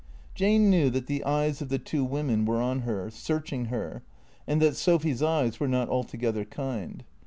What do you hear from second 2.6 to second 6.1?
her, search ing her, and that Sophy's eyes were not